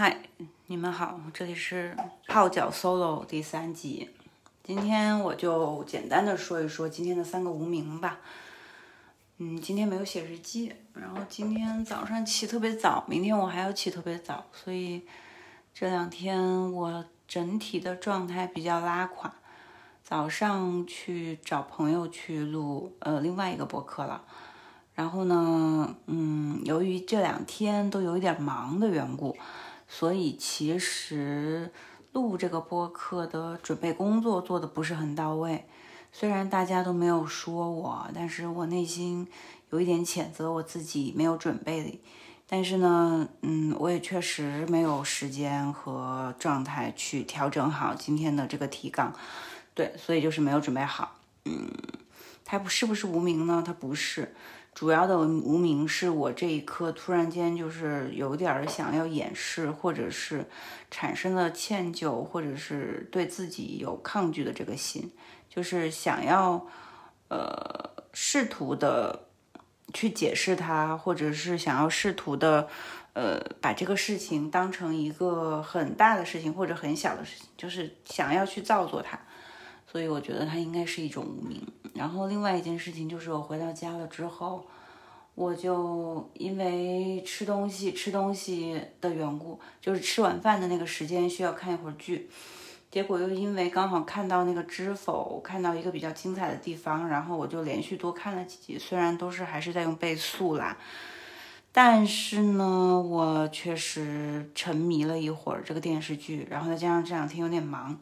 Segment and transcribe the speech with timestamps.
[0.00, 0.16] 嗨，
[0.68, 1.96] 你们好，这里是
[2.28, 4.08] 泡脚 solo 第三集。
[4.62, 8.20] 今天我就简单的说一说今天的三个无名吧。
[9.38, 15.02] 嗯，今天没有写日记，然后今天早上起特别早，明天我还要起特别早，所以
[15.74, 19.34] 这两天我整体的状态比较拉垮。
[20.04, 24.22] 早上去找朋友去录呃另外一个博客了，
[24.94, 29.36] 然后呢，嗯，由于这两天都有一点忙的缘故。
[29.88, 31.72] 所以其实
[32.12, 35.64] 录这个播客的准备工作做的不是很到位，
[36.12, 39.26] 虽然大家都没有说我，但是我内心
[39.70, 42.00] 有一点谴责我自己没有准备。
[42.50, 49.12] 但是呢，嗯，我也确实没有时间和状态去调整好今天的这个提纲，
[49.74, 51.16] 对，所以就是没有准备好。
[51.44, 51.70] 嗯，
[52.46, 53.62] 他不是不是无名呢？
[53.66, 54.34] 他不是。
[54.74, 60.46] 主要的无名是我这一刻突然间就是有点想要掩饰，或者是
[60.88, 65.10] 产生了歉疚，或者是对自己有抗拒的这个心，
[65.48, 66.64] 就是想要
[67.26, 69.26] 呃试图的
[69.92, 72.68] 去解释它，或者是想要试图的
[73.14, 79.18] 呃把这个事情当成一个很大的事情或者很小的事情，就是想要去造作它。
[79.90, 81.66] 所以我觉得它应该是一种无名。
[81.94, 84.64] 然后另外一件事情就是我回到家了之后，
[85.34, 92.28] 我就因为吃东西吃东西的缘故，就是吃晚饭的那个时间需要看一会儿剧，
[92.90, 98.78] 结果又因为刚好看到那个知否，看到一个比较精彩的地方，然后我就连续多看了几集。
[98.78, 100.76] 虽然都是还是在用倍速啦，
[101.70, 107.98] 但是呢，我确实沉迷了一会儿这个电视剧，然后再加上这两天有点忙。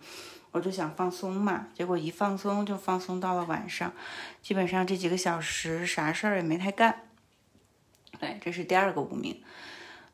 [0.56, 3.92] 我就想放松嘛，结果一放松就放松到了晚上，
[4.40, 7.02] 基本上这几个小时啥事儿也没太干。
[8.18, 9.38] 对，这是第二个无名。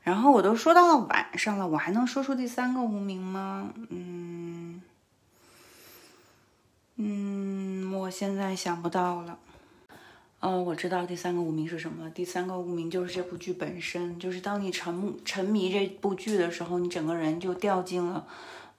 [0.03, 3.73] 然后我都说到了晚上了，我还能说出第三个无名吗？
[3.91, 4.83] 嗯
[6.97, 9.39] 嗯，我现在想不到了。
[10.41, 12.11] 哦，我知道第三个无名是什么。
[12.11, 18.27] 第三个无名就是这部剧本身，就是当你沉沉迷这部剧的时候，你整个人就掉进了。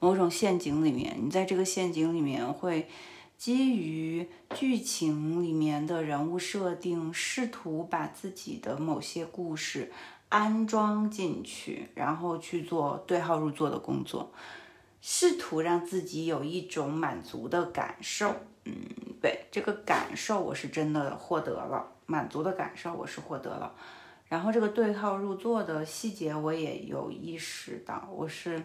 [0.03, 2.89] 某种陷阱里面，你在这个陷阱里面会
[3.37, 9.93] 基于剧情里面的人物设定，试图把自己的某些故事
[10.27, 14.29] 安装进去，然后去做对号入座的工作，
[14.99, 18.35] 试图让自己有一种满足的感受。
[18.65, 18.73] 嗯，
[19.21, 23.73] 对，这个感受我是真的获得了，满足的感受我是获得了。
[24.27, 28.61] 然后这个对号入座的细节我也有意识到，我是。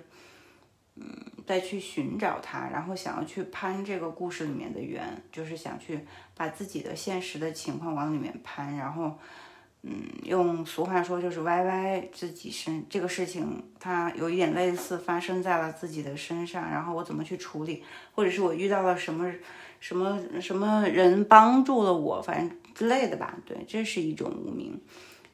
[1.00, 1.06] 嗯，
[1.46, 6.00] 再去寻找它，然后想要去攀这个故事里面的缘，就是想去
[6.34, 9.16] 把自己的现实的情况往里面攀，然后，
[9.82, 9.92] 嗯，
[10.24, 19.32] 用俗话说就是歪歪自己身这个事情，它有一点类似发生在了自己的身上，然后我怎么去处理，或者是我遇到了什么
[19.78, 23.38] 什么什么人帮助了我，反正之类的吧。
[23.46, 24.80] 对，这是一种无名，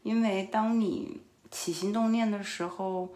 [0.02, 3.08] 因为当你起心动念的时候。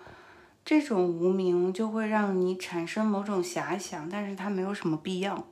[0.68, 5.48] 这种无名就会让你产生某种遐想，但是它没有什么必要。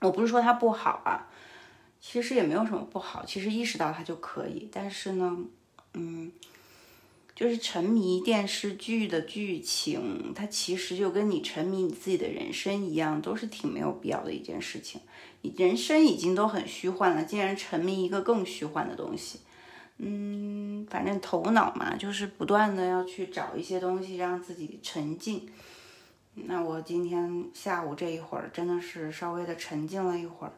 [0.00, 1.28] 我不是说它不好啊，
[2.00, 4.66] 其实也没有什么不好，其实意识到它就可以。
[4.72, 5.36] 但是呢，
[5.92, 6.32] 嗯，
[7.34, 15.02] 就是沉迷电视剧的剧情，它其实就跟你沉迷你自己的人生一样，都是挺没有必要的一件事情。
[15.42, 19.40] 你人生已经都很虚幻了，竟然沉迷一个更虚幻的东西。
[20.02, 25.46] 嗯，反正头脑嘛，就是不断的要去找一些东西让自己沉静。
[26.34, 30.52] 那我今天下午这一会儿真的是稍微的沉静了一会儿。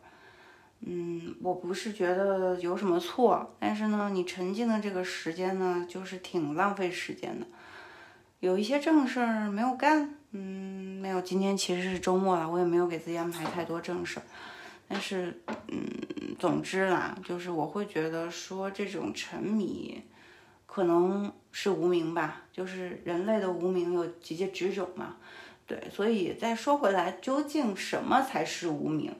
[0.84, 7.46] 嗯，我不是觉得有什么错，但是呢，你沉静的这个时间呢，就是挺浪费时间的。
[8.40, 11.20] 有一些正事儿没有干，嗯，没有。
[11.20, 14.22] 今天其实是周末了，我也没有给自己安排太多正事儿。
[14.88, 15.80] 但是，嗯，
[16.38, 20.02] 总之啦，就是我会觉得说这种沉迷
[20.66, 25.16] 可能是无名吧，就是人类的无名有几几几种嘛，
[25.66, 29.14] 对，所以再说回来，究竟什么才是无名？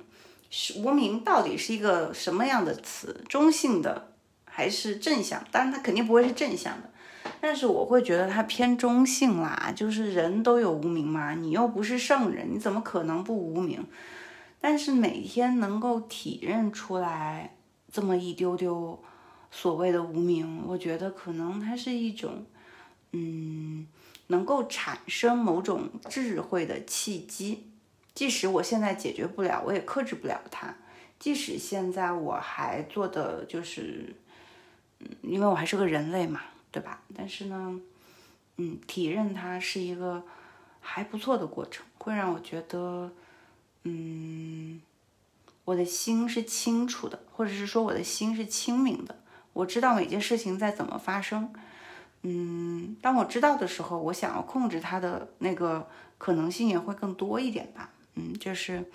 [0.50, 3.22] 是无名到底是一个什么样的词？
[3.28, 4.12] 中性的
[4.44, 5.42] 还是正向？
[5.50, 6.90] 当然它肯定不会是正向的，
[7.40, 13.82] 但是我会觉得它偏中性啦，就是人都有无名嘛，你又不是圣人，你怎么可能不无名？
[14.62, 17.56] 但是每天能够体认出来
[17.90, 19.02] 这么一丢丢
[19.50, 22.46] 所谓的无名，我觉得可能它是一种，
[23.10, 23.88] 嗯，
[24.28, 27.72] 能够产生某种智慧的契机。
[28.14, 30.72] 即使我现在解决不了，我也克制不了它。
[31.18, 34.14] 即使现在我还做的就是，
[35.00, 37.02] 嗯，因为我还是个人类嘛，对吧？
[37.16, 37.80] 但是呢，
[38.58, 40.22] 嗯，体认它是一个
[40.80, 43.10] 还不错的过程，会让我觉得，
[43.84, 44.80] 嗯，
[45.64, 49.16] 我的心是清楚的，或者是说我的心是清明的。
[49.52, 51.52] 我知道每件事情在怎么发生，
[52.22, 57.90] 嗯，当我知道的时候，我想要控制它的那个可能性也会更多一点吧。
[58.14, 58.90] 嗯，这是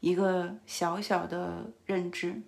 [0.00, 2.42] 一个小小的认知。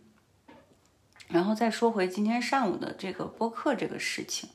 [1.29, 4.49] 然后再说回今天上午的这个播客这个事情，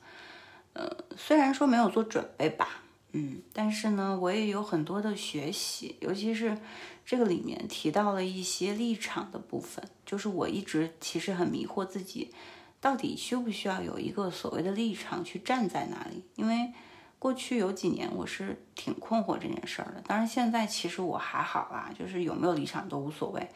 [0.74, 2.83] 呃，虽然说没有做准备吧，
[3.16, 6.58] 嗯，但是呢，我也有很多的学习，尤其是
[7.06, 12.34] 这个里面提到了一些立场的部分，就是我一直其实很迷惑自己，
[12.82, 16.24] 到底需不需要有一个所谓的立场去站在哪里？
[16.36, 16.74] 因为
[17.20, 23.48] 过去有几年我是挺困惑这件事儿的，当然现在其实我还好啦，就是有没有立场都无所谓。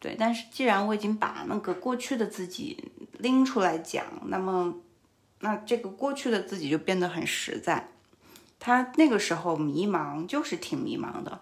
[0.00, 4.74] 对，但是既然我已经把那个过去的自己拎出来讲，那么，
[5.38, 7.88] 那这个过去的自己就变得很实在。
[8.60, 11.40] 他那个时候迷茫，就是挺迷茫的；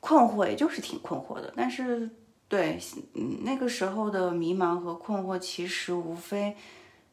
[0.00, 1.52] 困惑，也就是挺困惑的。
[1.54, 2.10] 但是，
[2.48, 2.80] 对，
[3.44, 6.56] 那个时候的迷茫和困惑，其实无非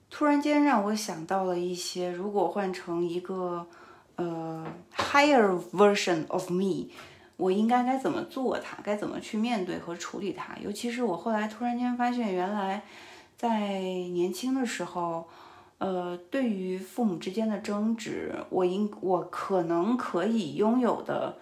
[0.09, 3.67] 突然间让我想到了一些，如果换成一个
[4.15, 4.65] 呃
[4.95, 6.87] higher version of me。
[7.37, 8.77] 我应该该怎么做它？
[8.83, 10.55] 该怎么去面对和处理它？
[10.63, 12.83] 尤其是我后来突然间发现，原来
[13.35, 15.27] 在年轻的时候，
[15.81, 21.39] 呃，对于父母之间的争执，我应我可能可以拥有的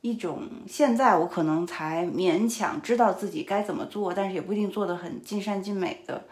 [0.00, 6.24] 一种，现在我可能才勉强知道自己该怎么做，但是也不一定做得很尽善尽美的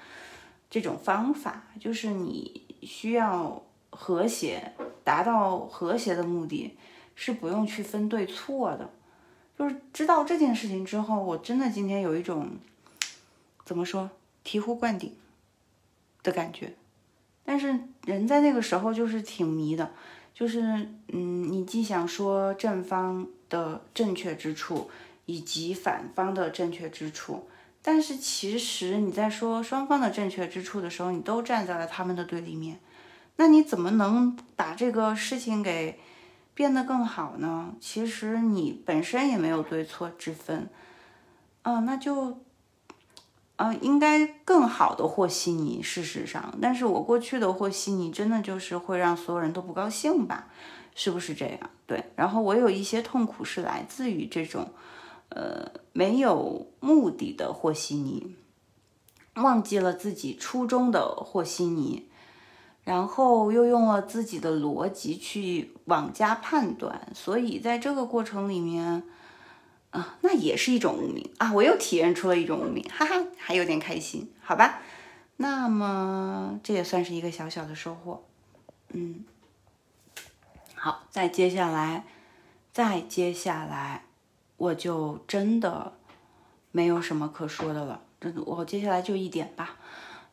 [0.70, 4.72] 这种方法，就是你需要和谐，
[5.04, 6.78] 达到和谐的目的。
[7.16, 8.90] 是不用去分对错的，
[9.56, 12.48] 就是知道这件事情之后，我真的今天有一种
[13.64, 14.10] 怎么说
[14.44, 15.14] 醍醐灌顶
[16.24, 16.74] 的感觉。
[17.44, 19.90] 但是人在那个时候就是挺迷的，
[20.32, 20.60] 就是
[21.08, 24.90] 嗯，你既想说正方的正确之处，
[25.26, 27.48] 以及反方的正确之处，
[27.82, 32.80] 但是其实你在说双方的正确之处的时候，你都站在了他们的对立面，
[33.36, 35.98] 那你怎么能把这个事情给？
[36.56, 37.74] 变得更好呢？
[37.80, 40.70] 其实你本身也没有对错之分，
[41.62, 42.43] 嗯，那就，
[43.56, 45.82] 嗯，应该更好的和稀泥。
[45.82, 50.48] 事实上，但是我过去的和稀泥真的就是会让所有人都不高兴吧？
[50.94, 51.70] 是不是这样？
[51.86, 52.04] 对。
[52.16, 54.70] 然后我有一些痛苦是来自于这种，
[55.28, 58.36] 呃，没有目的的和稀泥，
[59.34, 62.08] 忘记了自己初衷的和稀泥。
[62.84, 69.02] 然后又用了自己的逻辑去往加判断，所以在这个过程里面，
[69.94, 71.52] 啊，那也是一种无名啊！
[71.52, 74.82] 我又体验出了一种无名，哈哈，还有点开心，好吧？
[75.36, 78.24] 那么这也算是一个小小的收获，
[78.88, 79.24] 嗯。
[80.74, 82.04] 好，再接下来，
[82.72, 84.06] 再接下来，
[84.56, 85.92] 我就真的
[86.72, 89.76] 没有什么可说的了，真的，我接下来就一点吧。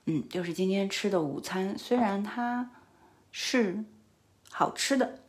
[0.05, 2.71] 嗯，就是今天吃的午餐，虽然它
[3.31, 3.85] 是
[4.49, 5.19] 好吃的，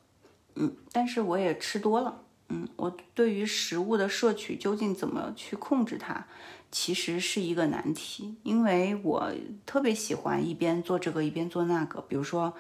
[0.55, 2.23] 嗯，但是我也吃多了。
[2.53, 6.27] 嗯，我对于食物的摄取究竟怎么去控制它，
[6.71, 8.37] 其实是一个难题。
[8.43, 9.33] 因为我
[9.65, 12.53] 特别喜欢一边做这个一边做那个，比如说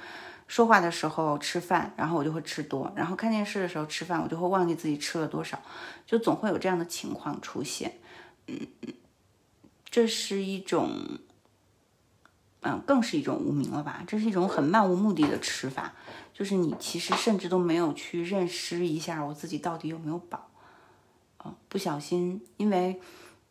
[0.49, 5.61] 说话的时候吃饭，然后我就会吃多；然后看电视的时候吃饭，我就会忘记自己吃了多少，
[6.07, 7.99] 就总会有这样的情况出现。
[8.47, 8.67] 嗯，
[9.91, 11.21] 这是一种。
[12.65, 14.05] 嗯，更是一种无名了吧？
[14.07, 15.95] 这是一种很漫无目的的吃法，
[16.33, 20.49] 就是你其实甚至都没有去认识一下我自己到底有没有饱。
[21.45, 23.01] 嗯，不小心，因为，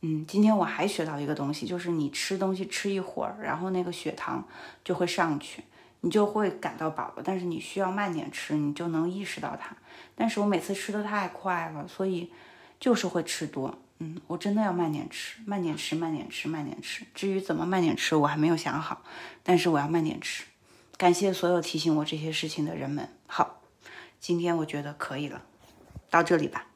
[0.02, 4.48] 嗯，今天我还学到一个东西，就是你吃东西吃一会儿，然后那个血糖
[4.84, 5.64] 就会上去，
[6.00, 7.24] 你就会感到饱了。
[7.24, 9.76] 但是你需要慢点吃，你就能意识到它。
[10.16, 12.32] 但是我每次吃的太快了，所以
[12.80, 13.78] 就是会吃多。
[14.00, 17.06] 嗯，我真的要慢点吃，慢点吃，慢点吃，慢点吃。
[17.14, 19.04] 至于怎么慢点吃，我还没有想好，
[19.44, 20.44] 但是我要慢点吃。
[21.02, 23.10] 感谢所有提醒我这些事情的人们。
[23.26, 23.64] 好，
[24.20, 25.42] 今天我觉得可以了，
[26.12, 26.68] 到这里吧。